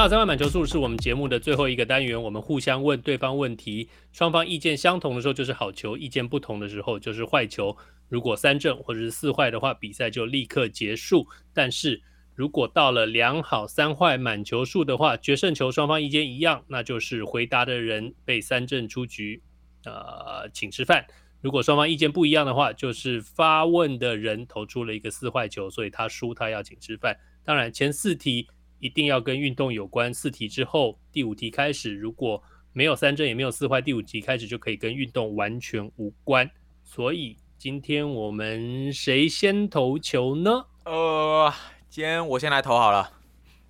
[0.00, 7.76] 好，三万满球数是我们节目的最后一个单元，我们互相问对方问题，双方意见相同的时候就是好球，意见不同的时候就是坏球。
[8.08, 11.28] 如果三正或者是四坏的话，比赛就立刻结束。
[11.52, 12.00] 但是
[12.34, 19.42] 如果到了两好三坏满球数的话，决胜球双方意见一样，那就是回答的人被三正出局，
[19.84, 21.04] 呃，请吃饭。
[21.42, 27.14] 如果双方意见不一样的话，就是发问的人投出了一个四坏球，所以他输，他要请吃饭。
[27.44, 28.48] 当然前四题。
[28.80, 30.12] 一定要跟运动有关。
[30.12, 36.50] 四题之后，第五题开始，如果没有三正也没有四坏，第五题开始就可以跟运动完全无关。
[36.82, 40.64] 所以今天我们谁先投球呢？
[40.84, 41.52] 呃，
[41.88, 43.12] 今天我先来投好了，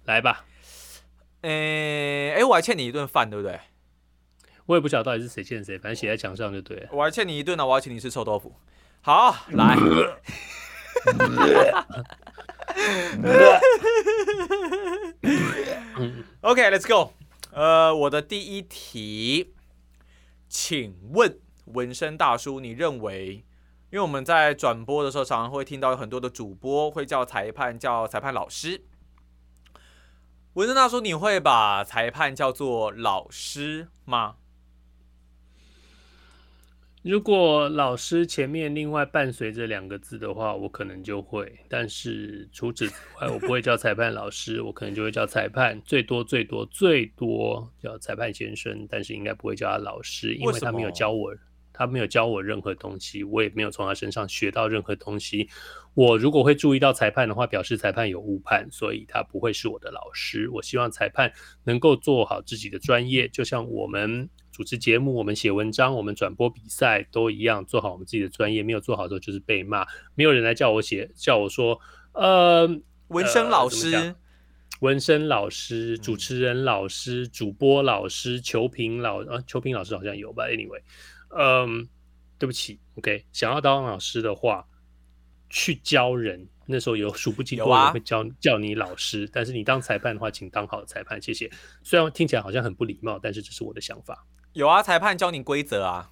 [0.05, 0.45] 来吧。
[1.43, 3.59] 诶、欸，诶、欸，我还欠你一顿饭，对不对？
[4.67, 6.89] 我也不晓得到底是谁欠谁，反正写在墙上就对了。
[6.93, 8.55] 我还欠你一顿呢，我要请你吃臭豆腐。
[9.01, 9.75] 好，来。
[16.51, 17.13] OK，Let's go。
[17.53, 19.55] 呃，我的第一题，
[20.49, 23.45] 请问纹身大叔，你认为，
[23.93, 28.85] 因为我们在转播的时候，常常会听到有很多的主播会叫裁判叫裁判老师。
[30.55, 34.35] 纹身大叔，你会把裁判叫做老师吗？
[37.03, 41.51] 如果老师前面另外伴随着两个字的话，我可能就会。
[41.67, 51.35] 但是除此之外，我不会叫裁判老师，我可能就会叫裁判，最多最多最多叫裁判先生，但是应该不会叫他老师，因为他没有教我，
[51.73, 55.49] 他没有教我任何东西，我也没有从他身上学到任何东西。
[55.95, 60.51] 我如果会注意到裁判的话，表示裁判有误判，所以他不会是我的老师。
[60.51, 61.33] 我希望裁判
[61.65, 64.29] 能够做好自己的专业，就像我们。
[64.61, 68.63] 主持节目，我们写文章，我们转播比赛都一样，做好我们自己的专业。
[68.63, 71.81] 没有做好的时候就是被骂，没有人来叫我写，叫我说，
[72.13, 72.69] 呃，
[73.09, 74.15] 文生老师，
[74.81, 80.83] 文生老师，主持人老师，主播老师，球评老啊，球评老师好像有吧？Anyway，
[81.31, 81.89] 嗯，
[82.39, 84.67] 对不起，OK，想要当老师的话，
[85.49, 86.47] 去教人。
[86.67, 91.51] 那时候有数不清多人会教叫你老师，但是你当裁判的话，请当好裁判，谢谢。
[91.83, 94.25] 虽然听起来好像很不礼貌，但是这是我的想法。
[94.53, 96.11] 有啊，裁判教你规则啊，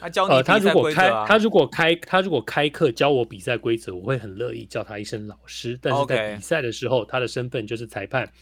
[0.00, 1.22] 他教你比赛规则啊。
[1.22, 5.76] 呃，他如果开，他如果开，他如果开课教我比赛规则，我会很乐意叫他一声老师。
[5.82, 8.32] 但是在比赛的时候.他的身份就是裁判。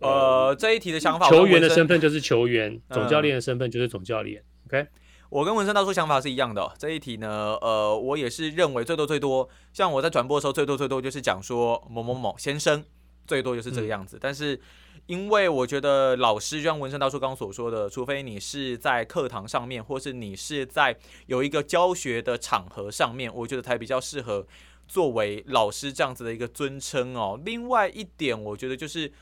[0.00, 4.42] 呃，这一题的想法，球员的身份就是球员，总教练的身份就是总教练。
[4.66, 4.86] OK，
[5.30, 6.70] 我跟文生大叔想法是一样的。
[6.78, 12.84] 这一题呢，呃，我也是认为最多最多，像我在转播的时候，最多最多就是讲说某某某先生，
[13.26, 14.18] 最多就是这个样子。
[14.18, 14.60] 嗯，但是。
[15.06, 20.96] 因为我觉得老师，就像文生大叔刚刚所说的，除非你是在课堂上面，或是你是在
[21.26, 24.46] 有一个教学的场合上面，我觉得才比较适合
[24.88, 27.38] 作为老师这样子的一个尊称哦。
[27.44, 29.12] 另外一点，我觉得就是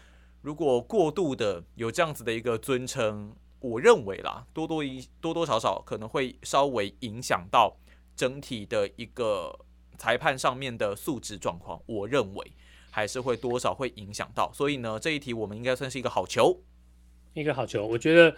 [0.43, 7.77] 如果过度的有这样子的一个尊称，我认为啦，多多一多多少少可能会稍微影响到
[8.15, 9.59] 整体的一个
[9.99, 11.83] 裁判上面的素质状况。
[11.87, 12.53] 我认为。
[12.95, 16.63] 还是会多少会影响到，所以呢，这一题我们应该算是一个好球，
[17.33, 17.87] 一个好球。
[17.87, 18.31] 我觉得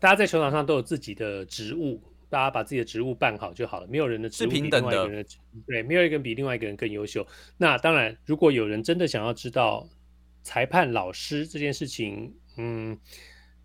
[0.00, 3.86] 大家在球场上都有自己的职务，大家把自己的职务办好就好了。
[3.86, 5.30] 没有人的职务比另外一个人的，
[5.64, 7.24] 对，没有一个人比另外一个人更优秀。
[7.56, 9.88] 那当然，如果有人真的想要知道
[10.42, 12.98] 裁判老师这件事情，嗯，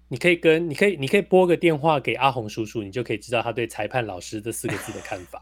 [0.07, 5.41] 你可以跟你可以你可以拨个电话给阿红叔叔，你就可以知道他对裁判老师这四个字的看法。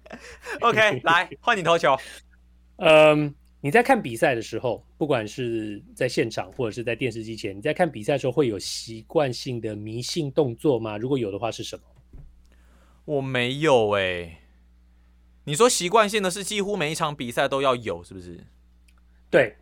[0.62, 1.94] OK，来换你投球，
[2.80, 3.34] 嗯。
[3.62, 10.96] 你在看比赛的时候，不管是在现场或者是在电视机前，你在看比赛的时候会有习惯性的迷信动作吗？
[10.96, 11.82] 如果有的话，是什么？
[13.04, 14.36] 我没有哎、欸。
[15.44, 18.44] 你说习惯性的是几乎每一场比赛都要有，是不是？
[19.30, 19.56] 对，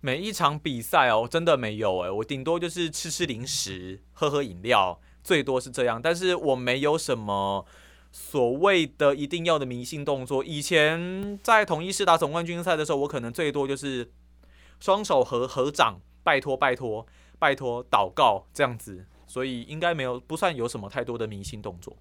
[0.00, 2.10] 每一场比赛哦，真的没有哎、欸。
[2.10, 6.02] 我顶多就是吃吃零食、喝喝饮料，最多是这样。
[6.02, 7.64] 但是我没有什么。
[8.16, 14.12] 所谓的一定要的迷信动作，以前在统一狮打总冠军赛的时候，我可能最多就是
[14.78, 17.04] 双手合合掌，拜托拜托
[17.40, 21.96] 拜托祷告这样子，所以应该没有不算有什么太多的迷信动作。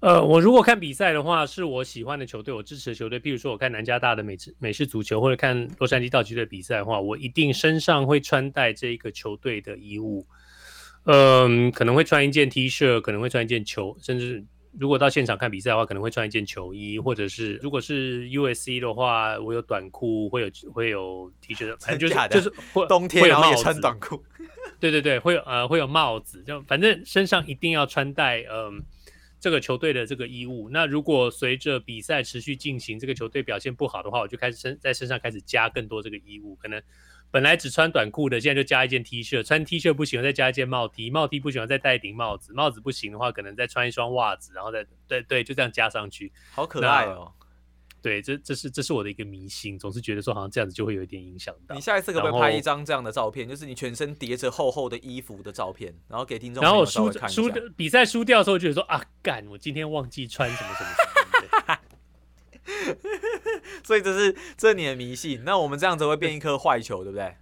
[0.00, 10.26] 呃，我如果看比赛的话，是我喜欢的球队，我支持的球队，譬如说我看南加大的美美式足球，或者看洛杉矶道奇队比赛的话，我一定身上会穿戴这一个球队的衣物。
[11.04, 14.42] 嗯，可能会穿一件 T 恤，可能会穿一件球，甚至
[14.78, 24.22] 如果到现场看比赛的话，可能会穿一件球衣，或者是如果是 USC 的话，我有短裤，会有会有 T 恤，反正就是就是会冬天然后也穿短裤，
[24.80, 28.82] 对对对，会有呃会有帽子，就反正身上一定要穿戴嗯。
[29.40, 36.56] 这个球队的这个衣物，那如果随着比赛持续进行，这个球队表现不好的话，我就开始身在身上开始加更多这个衣物。
[36.56, 36.82] 可能
[37.34, 46.32] 本来只穿短裤的，现在就加一件 T 恤，穿 T 恤不行，再加一件帽 T，帽 T 不行，再戴一顶帽子，帽子不行的话，可能再穿一双袜子，然后再对对，就这样加上去。
[46.52, 47.32] 好可爱哦。
[48.00, 51.74] 对，这这是这是我的一个迷信，总是觉得说好像这样子就会有一点影响到。
[51.74, 61.20] 你下一次可不可以拍一张这样的照片，就是你全身叠着厚厚的衣服的照片，然后给听众然后我输输比赛输掉的时候，觉得说啊，干，我今天忘记穿什么什么什么。
[63.84, 65.42] 所以这是这是你的迷信。
[65.44, 67.36] 那我们这样子会变一颗坏球，对不对？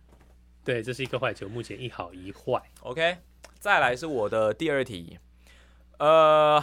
[0.65, 2.63] 对，这是一颗坏球，目前一好一坏。
[2.81, 3.19] OK，
[3.59, 5.19] 再来是我的第二题，
[5.99, 6.63] 呃。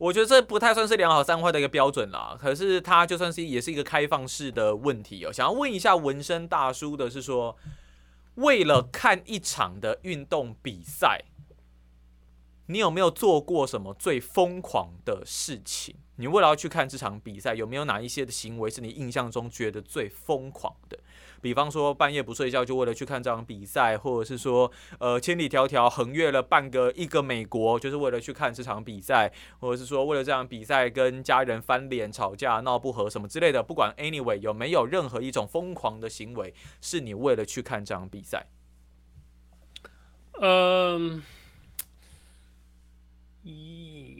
[0.00, 5.30] 我觉得这不太算是两好三坏的一个标准啦，可是它就算是也是一个开放式的问题哦。
[5.30, 7.54] 想要问一下纹身大叔的是说，
[8.36, 11.22] 为了看一场的运动比赛，
[12.70, 15.96] 你有没有做过什么最疯狂的事情？
[16.16, 20.98] 你为了要去看这场比赛，有没有哪一些的行为是你印象中觉得最疯狂的？
[21.40, 33.62] 比方说半夜不睡觉就为了去看这场比赛，或者是说呃千里迢迢横越了半个一个美国，就是为了去看这场比赛，或者是说为了这场比赛跟家人翻脸、吵架、闹不和什么之类的。
[33.62, 38.46] 不管 anyway 有没有任何一种疯狂的行为，是你为了去看这场比赛？
[40.42, 41.22] 嗯，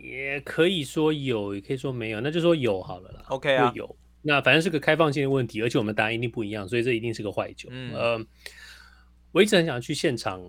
[0.03, 3.25] 也可以说有，也可以说没有，那就说有好了啦。
[3.29, 3.97] OK 啊，有。
[4.23, 7.69] 那反正是个开放性的问题，而且我们答案一定不一样，所以这一定是个坏球。
[7.73, 8.27] 嗯，呃，
[9.33, 10.43] 我一直很想去现场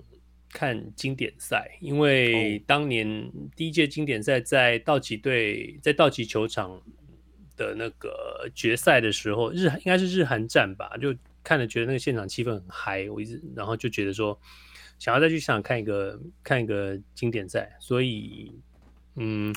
[0.49, 6.81] 看经典赛，因为当年第一届经典赛在道奇队在道奇球场
[7.55, 14.37] 的那个决赛的时候，日应该是日韩战吧，就看了觉得那个现场气氛很嗨，我一直然后就觉得说
[14.99, 18.51] 想要再去现场看一个看一个经典赛，所以
[19.15, 19.55] 嗯。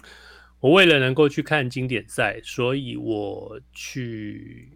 [0.61, 4.73] 我为了能够去看经典赛，所以我去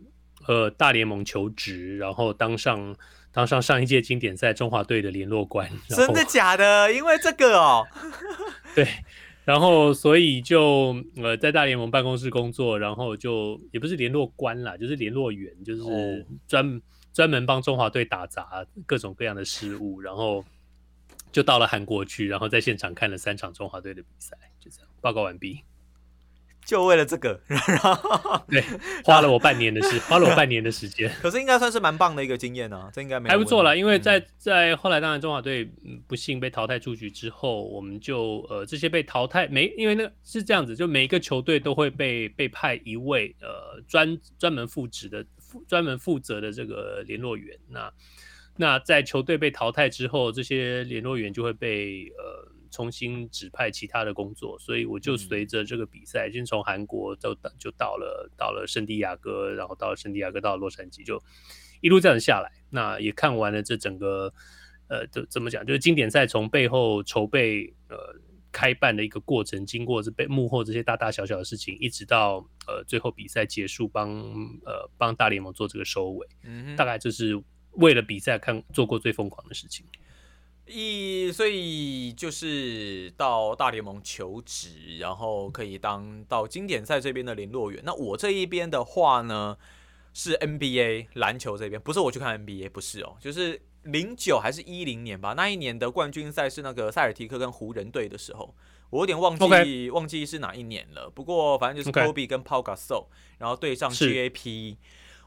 [0.46, 2.94] 呃大联盟求职，然后当上
[3.32, 5.66] 当上上一届经典赛中华队的联络官。
[5.88, 6.92] 真的假的？
[6.92, 7.86] 因为这个哦。
[8.76, 8.86] 对，
[9.46, 15.82] 然后所以就呃在大联盟办公室工作，然后就也不是联络官啦，就是联络员，就是
[16.46, 16.82] 专、哦、
[17.14, 20.44] 专门帮中华队打杂各种各样的事务，然后
[21.32, 25.62] 就到了韩国去，然后在现场看了三场中华队的比赛，就这样报告完毕。
[26.66, 28.62] 就为了这个，然后对，
[29.02, 31.10] 花了我半年的时，花了我半年的时间。
[31.22, 33.74] 可是应该算是蛮棒的一个经验呢、啊，这应该没还不错啦。
[33.74, 35.64] 因为在在后来，当然中华队
[36.06, 45.24] 不幸被淘汰出局之后，我们就呃这些被淘汰没，因为那个是这样子，就每一个球队都会被被派一位呃专专门负职的
[45.66, 47.58] 专门负责的这个联络员。
[47.70, 47.90] 那
[48.58, 52.52] 那在球队被淘汰之后，这些联络员就会被呃。
[52.70, 61.20] 重新指派其他的工作，所以我就随着这个比赛，先从韩国就就到了到了圣地亚哥，然后到了圣地亚哥到了洛杉矶，就
[61.80, 62.52] 一路这样下来。
[62.68, 64.30] 那也看完了这整个
[64.88, 67.96] 呃，怎怎么讲，就是经典赛从背后筹备呃
[68.52, 74.10] 开办的一个过程，经过这背幕后这些大大小小的事情，一直到呃最后比赛结束，帮
[74.66, 76.28] 呃帮大联盟做这个收尾。
[76.44, 77.42] 嗯，大概就是
[77.78, 79.84] 为了比赛看做过最疯狂的事情。
[80.70, 87.82] 一，所以就是到大联盟求职，然后可以当到经典赛这边的联络员。
[87.86, 89.56] 那我这一边的话呢，
[90.12, 98.54] 是 NBA 篮球这边，不是我去看 NBA，不是哦，就是零九还是一零年吧，那一年的冠军赛是那个塞尔提克跟湖人队的时候，
[98.90, 101.08] 我有点忘记.忘记是哪一年了。
[101.08, 103.06] 不过反正就是 Kobe 跟 Paul Gasol，
[103.38, 104.76] 然后对上 GAP。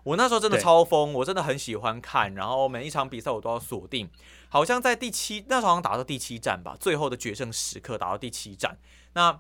[0.03, 4.09] 我那时候真的超疯，我真的很喜欢看，然后每一场比赛我都要锁定。
[4.49, 8.77] 好像在第七，那时候好像打到第七战吧，最后的决胜时刻打到第七战。
[9.13, 9.39] 那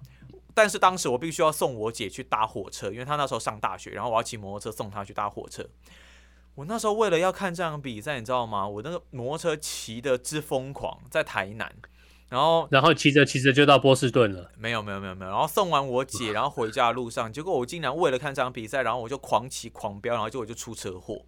[0.53, 5.67] 但是当时我必须要送我姐去搭火车，因为她那时候上大学，然后我要骑摩托车送她去搭火车。
[6.55, 8.67] 我那时候为了要看这场比赛，你知道吗？
[8.67, 11.73] 我那个摩托车骑得之疯狂，在台南。
[12.31, 14.49] 然后，然后骑着骑着就到波士顿了。
[14.57, 15.31] 没有，没有，没有，没有。
[15.31, 21.25] 然后送完我姐，然后回家的路上，结果我竟然为了看这场比赛，然后我就狂骑狂飙，然后结果就出车祸。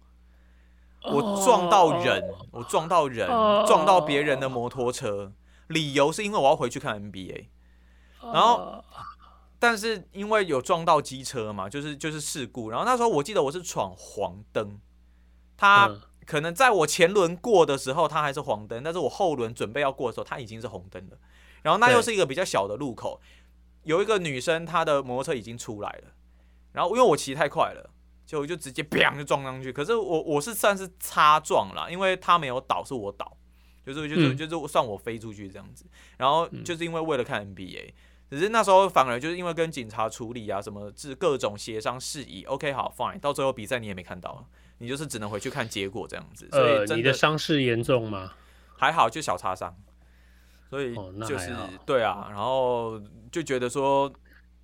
[1.02, 3.28] 我撞到人，我撞到人，
[3.66, 5.30] 撞到别人的摩托车。
[5.66, 7.48] 理由是因为我要回去看 NBA。
[8.22, 8.82] 然后，
[9.58, 12.70] 但是因为有撞到机车嘛，就是就是事故。
[12.70, 14.80] 然后那时候我记得我是闯黄灯，
[15.54, 15.94] 他
[16.26, 21.18] 可能在我前轮过的时候，它还是黄灯，但是我后轮准备要过的时候，它已经是红灯了。
[21.62, 23.20] 然后那又是一个比较小的路口，
[23.84, 26.12] 有一个女生她的摩托车已经出来了，
[26.72, 27.90] 然后因为我骑太快了，
[28.26, 29.72] 就我就直接砰就撞上去。
[29.72, 33.36] 可是我我是算是擦撞了，因为她没有倒，是我倒，
[33.84, 35.86] 就是就是就是算我飞出去这样子。
[36.18, 37.92] 然后就是因为为了看 NBA，
[38.30, 42.44] 只是那时候反而就是因为跟警察处理啊什么，是各种协商事宜。
[42.44, 44.44] OK，好，Fine，到最后比赛你也没看到。
[44.78, 48.32] 你就是只能回去看结果这样子，所以你的伤势严重吗？
[48.76, 49.74] 还好，就小擦伤。
[50.68, 50.92] 所以
[51.28, 53.00] 就是、哦、对啊，然后
[53.30, 54.12] 就觉得说，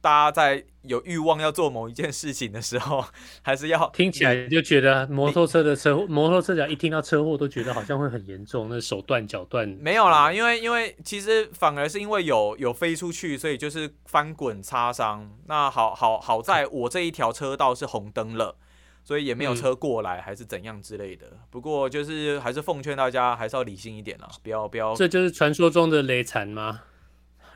[0.01, 3.05] 大家在有欲望要做某一件事情的时候，
[3.43, 9.69] 还是要听起来就觉得摩托车的车祸，摩托车脚一听到车祸都觉得好像会很严重，那手断脚断。
[9.81, 15.31] 没有啦，因为因为其实反而是因为有有飞出去，所以就是翻滚擦伤。
[15.47, 18.57] 那好好好在我这一条车道是红灯了。
[19.03, 21.27] 所以也没有车过来，还是怎样之类的。
[21.33, 24.95] 嗯、不过就是还是奉劝大家，还是要理性一点啊，不要不要。
[24.95, 26.83] 这就是传说中的雷残吗？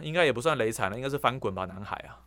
[0.00, 2.18] 应该也不算雷残了，应该是翻滚吧，男孩啊。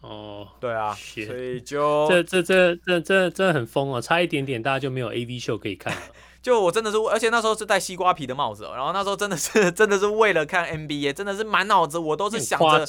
[0.00, 6.00] 哦，对啊，所以就这这这这这这很疯哦，差一点点大家就没有 AV 秀可以看了。
[6.42, 12.86] 就我真的是，而且那时候是戴西瓜皮的帽子，然后那时候真的是 真的是为了看 NBA，真的是满脑子我都是想着，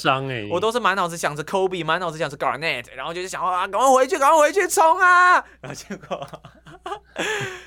[0.48, 5.44] 我都是满脑子想着 Kobe，满脑子想着 Garnett，然后就是想啊，赶快回去，赶快回去冲啊！
[5.60, 6.24] 然后结果，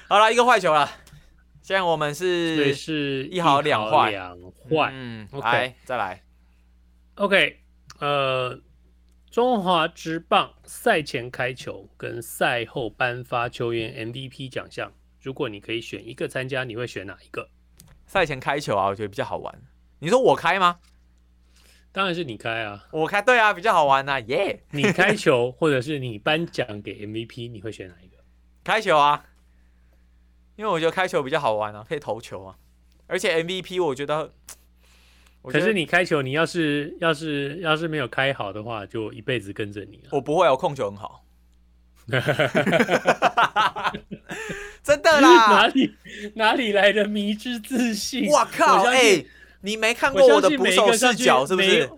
[0.08, 0.90] 好了，一个坏球了，
[1.62, 4.38] 现在我们是是一好两坏，两
[4.70, 6.24] 坏，嗯.来再来
[7.16, 7.58] ，OK，
[8.00, 8.58] 呃，
[9.32, 14.92] 中华职棒赛前开球跟赛后颁发球员 MVP 奖项。
[15.22, 17.48] 如果你可以选一个参加，你会选哪一个？
[18.06, 19.62] 赛前开球啊，我觉得比较好玩。
[20.00, 20.80] 你说我开吗？
[21.94, 24.64] 当然是你开啊，我开，对啊，比较好玩呐，耶！
[24.72, 28.18] 你开球，或者是你颁奖给 MVP，你会选哪一个？
[28.66, 29.28] 开球啊，
[30.58, 32.58] 因为我觉得开球比较好玩啊，可以投球啊，
[33.08, 34.34] 而且 MVP 我觉得，
[35.44, 40.10] 可是你开球，你要是要是要是没有开好的话，就一辈子跟着你了。
[40.12, 41.26] 我不会，我控球很好。
[44.84, 45.48] 真的啦？
[45.48, 45.94] 哪里
[46.36, 48.30] 哪里来的迷之自信？
[48.32, 48.84] 哇靠！
[48.86, 49.26] 哎、欸，
[49.62, 51.90] 你没看过我的捕手视角是不是？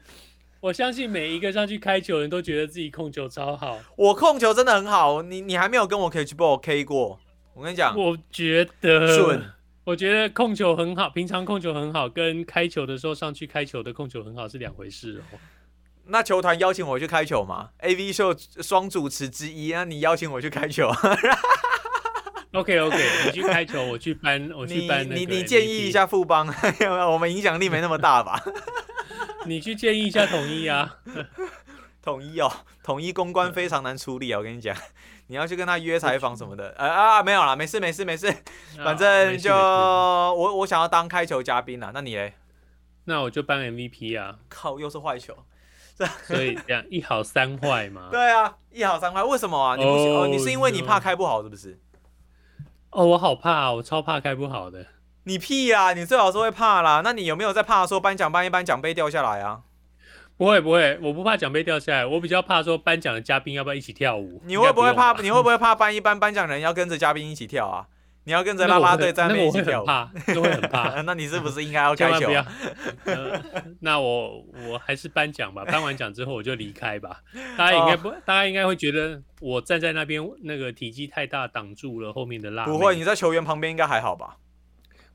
[0.60, 3.80] 我相信每一个上去开球的人都觉得自己控球超好。
[3.98, 7.20] 我控球真的很好，你你还没有跟我 catch ball K 过。
[7.54, 9.38] 我跟你讲，我觉得
[9.84, 15.38] 我觉得控球很好，平常控球很好，跟开球的时候上去开球的控球很好是两回事哦。
[16.08, 20.90] 那球团邀请我去开球嘛？AV 秀双主持之一，那你邀请我去开球
[22.52, 25.08] ？OK OK， 你去开球，我去搬，我去搬。
[25.10, 26.48] 你你你建议一下富邦，
[27.12, 28.42] 我们影响力没那么大吧？
[29.48, 30.98] 你去建议一下统一啊？
[32.02, 32.52] 统一哦，
[32.84, 34.40] 统一公关非常难处理啊！
[34.40, 34.76] 我跟你讲，
[35.34, 38.32] 你要去跟他约采访什么的，呃啊，没有啦，没事没事没事，
[38.86, 42.36] 反正就我我想要当开球嘉宾啊，那你嘞？
[43.06, 44.36] 那我就颁 MVP 啊！
[44.48, 45.36] 靠，又是坏球。
[46.28, 48.10] 所以这样一好三坏嘛？
[48.14, 49.24] 对啊，一好三坏。
[49.24, 49.76] 为什么啊？
[49.76, 51.80] 你不行？Oh, 哦，你是因为你怕开不好是不是？
[52.92, 54.86] 哦，oh, 我好怕，我超怕开不好的。
[55.24, 55.94] 你屁啊！
[55.94, 57.02] 你最好是会怕啦。
[57.04, 59.62] 那你有没有在怕说颁奖颁一颁奖杯掉下来啊？
[60.38, 64.42] 不会不会，我不怕奖杯掉下来，我比较怕说颁奖的嘉宾要不要一起跳舞。
[64.46, 65.14] 你会不会怕？
[65.22, 67.88] 你会不会怕颁一颁颁奖人要跟着嘉宾一起跳啊？
[68.26, 70.10] 你要跟着啦啦队在那边一起跳， 那
[70.42, 71.02] 会很怕。
[71.04, 72.32] 那你是不是应该要开球？
[73.04, 73.38] 呃、
[73.82, 75.66] 那我我还是颁奖吧。
[75.66, 77.20] 颁完奖之后我就离开吧。
[77.58, 82.72] 大家应该不，哦、大家应该会觉得我站在那边那个体积太大，挡住了后面的辣妹。
[82.72, 84.38] 不会，你在球员旁边应该还好吧？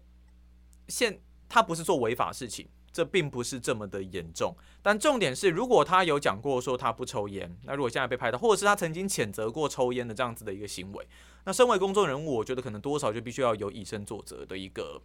[0.87, 4.55] 现他不是做违法事情，这并不是这么的严重。
[4.81, 11.07] 但重点是，如果他有讲过说他不抽烟，那如果现在被拍到，或者是他曾经谴责过抽烟的这样子的一个行为，
[11.45, 15.01] 那身为公众人物，我觉得可能多少就必须要有以身作则的一个。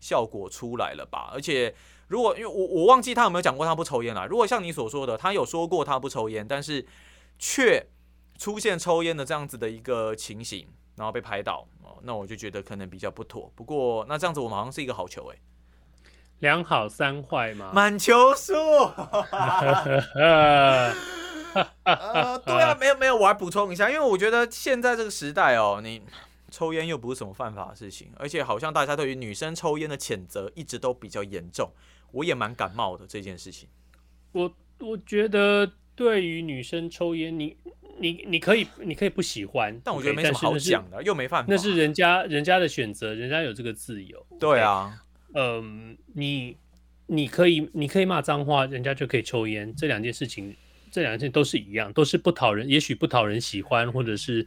[0.00, 1.30] 效果出来了吧？
[1.32, 1.74] 而且，
[2.08, 4.26] 如果因为我我忘记他有没有讲过他不抽烟了。
[4.26, 6.84] 如果像你所说的，他有说过他不抽烟，但是
[7.38, 7.86] 却
[8.38, 10.66] 出现抽烟的这样子的一个情形，
[10.96, 13.52] 然后被拍到哦，那我就觉得可能比较不妥。
[13.54, 15.38] 不过那这样子我们好像是一个好球诶。
[16.38, 17.70] 两好三坏嘛。
[17.74, 18.54] 满球数。
[21.82, 26.00] 呃，对啊，没有没有，我还补充一下，因为我觉得现在这个时代哦，你
[26.50, 31.70] 抽烟又不是什么犯法的事情，而且好像大家对于女生抽烟的谴责一直都比较严重，
[32.12, 33.68] 我也蛮感冒的这件事情。
[34.32, 37.56] 我我觉得对于女生抽烟，你
[37.98, 44.26] 你你可以你可以不喜欢，但我觉得没什么好讲的，又没犯法，那是人家人家的选择，人家有这个自由。
[44.38, 45.02] 对啊，
[45.34, 46.56] 嗯，你
[47.06, 50.56] 你可以你可以骂脏话，人家就可以抽烟，这两件事情。
[50.92, 54.44] 这两件都是一样，都是不讨人，也许不讨人喜欢，或者是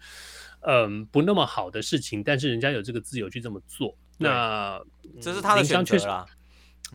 [0.66, 4.82] 嗯不那么好的事情，但是人家有这个自由去这么做，那
[5.22, 6.26] 这是他的选择啦。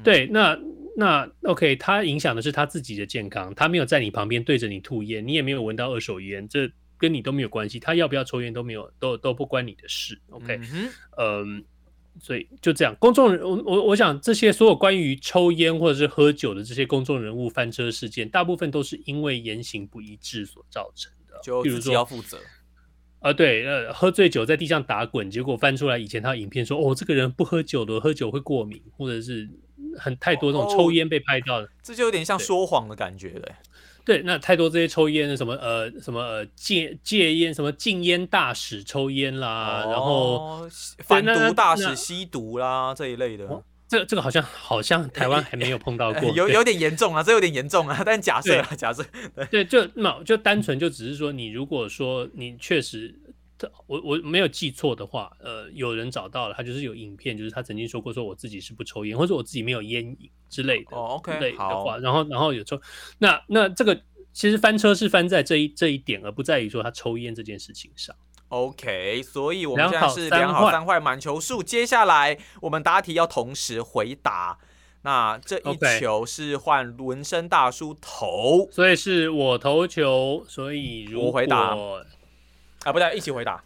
[0.02, 0.58] 对，那
[0.96, 10.20] 那 OK，他影响的是他自己的健康，他没有在你旁边对着你吐烟，你也没有闻到二手烟，这跟你都没有关系，他要不要抽烟都没有，都都不关你的事。
[10.30, 11.64] OK，嗯，嗯。
[12.20, 21.38] 所以就这样，公众人，我我我想这些所有关于抽烟或者是喝酒的这些公众人物翻车事件，大部分都是因为言行不一致所造成的。
[21.44, 22.36] 就自己要负责。
[23.20, 29.48] 啊，对，呃，喝醉酒在地上打滚，结果翻出来以前他影片说，哦，这个人不喝酒的，喝酒会过敏，或者是
[29.98, 33.48] 很太多这种抽烟被拍到的，这就有点像说谎的感觉了。
[34.06, 40.68] 对，那太多这些抽烟的什么呃什么呃戒戒烟什么禁烟大使抽烟啦，哦、然后
[41.04, 49.04] 反毒大使吸毒啦这一类的，哦、这这个好像好像台湾还没有碰到过，有有点严重啊，这有点严重啊，但假设啊假设，
[49.50, 53.18] 对，就那就单纯就只是说你如果说你确实。
[53.88, 60.96] 我我没有记错的话，呃，有人找到了，他就是有影片，就是他曾经说过，说我自己是不抽烟，或者我自己没有烟瘾之类的。
[60.96, 61.98] 哦，OK，类的话，好。
[61.98, 62.80] 然后然后有抽，
[63.18, 64.00] 那那这个
[64.32, 68.14] 其实翻车是翻在这一这一点，而不在于说他抽烟这件事情上。
[68.48, 74.58] OK，所以我们现在是两好三坏满球数，接下来我们答题要同时回答。
[75.02, 81.76] 那这一球是换纹身大叔投，所以是我投球，所以如果我回答。
[82.84, 83.62] 啊，不对，一起回答。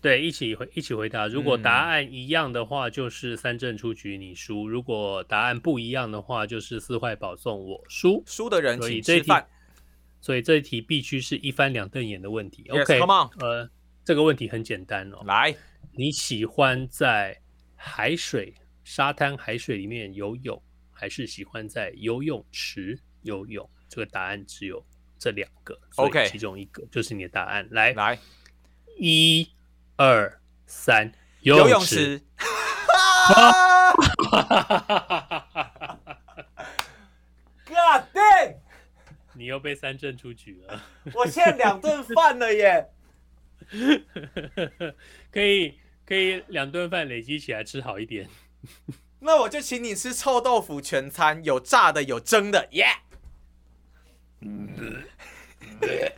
[0.00, 1.26] 对，一起回一起回答。
[1.26, 8.22] 如果答案一样的话，就是三振出局，你输；如果答案不一样的话，就是四坏保送，我输。
[8.26, 9.46] 输的人请吃饭。
[10.20, 12.64] 所以这一题必须是一翻两瞪眼的问题。
[12.68, 13.30] Yes, OK，come on。
[13.40, 13.70] 呃，
[14.04, 15.22] 这个问题很简单哦。
[15.24, 15.56] 来，
[15.92, 17.40] 你喜欢在
[17.74, 20.62] 海水、沙滩、海水里面游泳，
[20.92, 23.68] 还是喜欢在游泳池游泳？
[23.88, 24.84] 这个答案只有
[25.18, 25.78] 这两个。
[25.96, 27.66] OK，其中一个就是你的答案。
[27.70, 28.18] 来来。
[28.98, 29.48] 一、
[29.96, 32.20] 二、三，游泳池。
[37.66, 38.56] God damn！
[39.32, 40.82] 你又被三振出局了。
[41.14, 42.90] 我欠两顿饭了耶。
[45.30, 48.28] 可以，可以两顿饭累积起来吃好一点。
[49.20, 52.86] 那我就请你吃臭豆腐全餐，有炸的，有蒸的，耶、
[55.80, 56.12] yeah!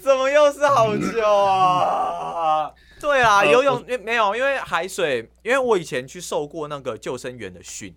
[0.00, 2.72] 怎么又是好久啊？
[3.00, 7.94] 对啊，游泳没有，因为海水，因为我以前去受过那个救生员的训，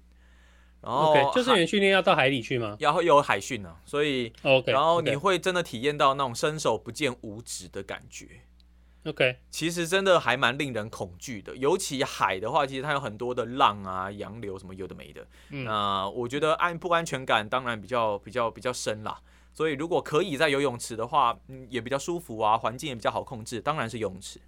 [0.81, 2.77] 然后 okay, 救生员训练要到海里去吗？
[2.79, 8.27] 然后有海训呢、啊，所以 OK，然后你会真的体验到那种伸手不见五指的感觉。
[9.05, 15.25] OK，其实真的还蛮令人恐惧的，尤其海的话，其实它有很多的浪啊、洋流什么有的没的。
[15.49, 19.19] 嗯，那我觉得安不安全感当然比较比较比较深啦。
[19.53, 24.39] 所以，如果可以在游泳池的话，嗯，也比较舒服啊，环境也比较好控制，当然是游泳池。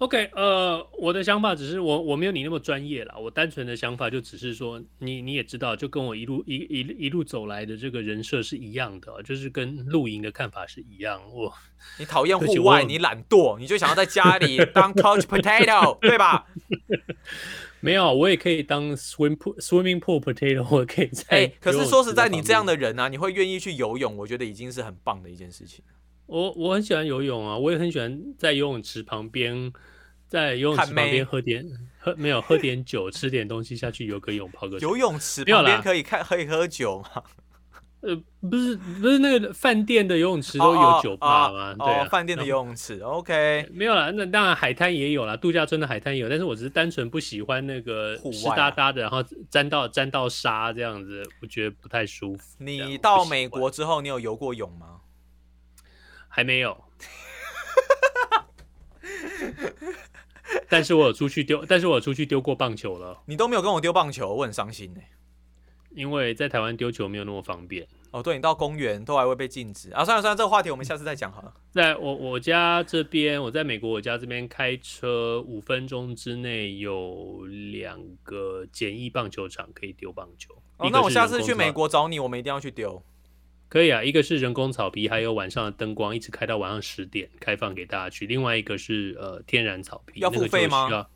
[0.00, 11.20] OK，呃，我的想法只是我我没有你那么专业啦，我单纯的想法就只是说，你你也知道，就跟我一路一一一路走来的这个人设是一样的，就是跟露营的看法是一样。
[11.30, 11.52] 我
[11.98, 16.46] 你讨厌户外，你懒惰，你就想要在家里 当 couch potato， 对吧？
[17.80, 21.24] 没有，我也可以当 swim pool swimming pool potato，我可以在。
[21.28, 25.84] 哎、欸，可是说实在，你这样的人啊，你会愿意去游泳，我觉得已经是很棒的一件事情。
[26.30, 29.72] 我我很喜欢游泳啊，我也很喜欢在游泳池旁边，
[30.28, 31.66] 在游泳池旁边喝点
[31.98, 37.22] 喝没有喝点酒，吃点东西下去游个泳，泡个 游泳池旁边可以看可以喝酒吗？
[38.02, 38.16] 呃，
[38.48, 41.74] 不是不是那个饭店的游泳池都有酒吧吗？
[41.74, 44.10] 对啊，饭店的游泳池，OK，没有啦。
[44.14, 52.42] 那当然海滩也有啦，度假村的海滩也有，但是我只是单纯不喜欢那个湿哒哒的，然后沾到沾到沙这样子，我觉得不太舒服。
[52.56, 54.99] 你到美国之后，你有游过泳吗？
[56.30, 56.84] 还没有。
[60.70, 63.20] 但是我有出去丢，但是我有出去丢过棒球了。
[63.26, 65.08] 你都没有跟我丢棒球，我很伤心欸。
[65.90, 70.04] 因为在台湾丢球没有那么方便，哦，对，你到公园都还会被禁止啊！
[70.04, 71.52] 算了算了，这个话题我们下次再讲好了。
[71.72, 80.54] 在我我家这边，我在美国我家这边开车五分钟之内有两个简易棒球场可以丢棒球。
[80.76, 83.02] 哦，那我下次去美国找你，我们一定要去丢。
[83.70, 88.26] 可以啊，一个是人工草皮，还有晚上的灯光，一直开到晚上十点，开放给大家去。
[88.26, 90.88] 另外一个是呃天然草皮，要付费吗？
[90.90, 91.06] 那个、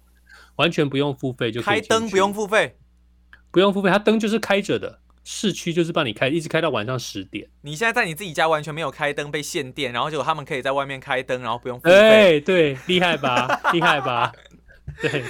[0.55, 2.77] 完全不用付费就开灯，不用付费，
[3.51, 5.01] 不用付费，它灯就是开着的。
[5.27, 7.49] 市区就是帮你开，一直开到晚上十点。
[7.63, 11.93] 你现在在你自己家完全没有开灯，被限电，然后结果他们可以在外面开灯，然后不用付费。
[11.93, 13.59] 哎，对，厉害吧？
[13.73, 14.31] 厉害吧？
[15.01, 15.25] 对，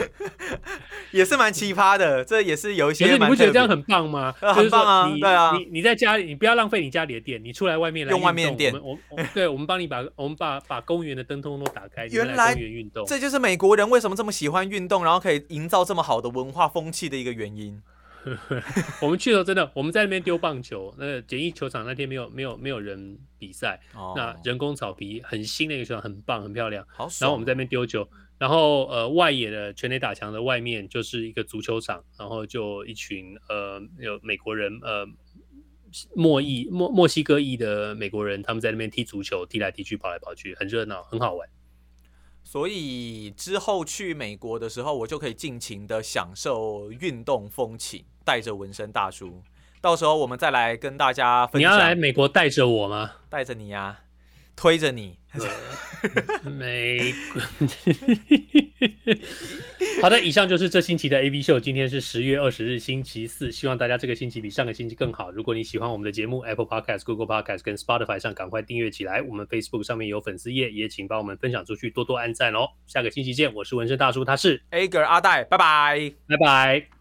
[1.11, 3.07] 也是蛮奇葩的，这也是有一些。
[3.07, 4.35] 可是你不觉得这样很棒吗？
[4.41, 5.17] 呃、很棒啊！
[5.19, 8.75] 对啊，你你在家里，你不要浪费你家里的电，你出来外面来用外面的电。
[8.75, 12.07] 我我对，我们帮你把我们把把公园的灯通通都打开。
[12.09, 17.81] 原来公园运动，这就是美国人为什么这么喜欢运动，然后可以营造这么好的文化风气的一个原因。
[19.03, 26.83] 我们去的时候真的，我们在那边丢棒球，那个简易球场那天没有没有没有人比赛，哦、那人工草皮很新的一个球场，很棒很漂亮。
[26.89, 27.07] 好。
[27.21, 35.07] 然后我们在那边丢球，然后呃外野的全垒打墙的外面就是一个足球场，然后就一群呃有美国人呃
[36.15, 41.49] 墨裔墨墨西哥裔的美国人，他们在那边踢足球，踢来踢去，跑来跑去，很热闹，很好玩。
[42.43, 48.05] 所以之后去美国的时候，我就可以尽情的享受运动风情。
[48.27, 49.43] 带着纹身大叔，
[49.83, 51.71] 到时候我们再来跟大家分享。
[51.71, 53.17] 你要来美国带着我吗？
[53.29, 54.04] 带着你呀、啊，
[54.57, 55.19] 推着你。
[56.45, 57.41] 美国。
[60.01, 61.59] 好的，以上就是这星期的 A B 秀。
[61.59, 63.51] 今天是十月二十日，星期四。
[63.51, 65.33] 希望大家这个星期比上个星期更好。
[65.33, 69.23] 如果你喜欢我们的节目，Apple Podcast、Google Podcast 跟 Spotify 上赶快订阅起来。
[69.23, 72.69] 我们 Facebook 上面有粉丝页，也请帮我们分享出去，多多按赞哦。
[72.87, 76.94] 下个星期见，我是纹身大叔，他是 Edgar 阿戴，拜拜，拜拜。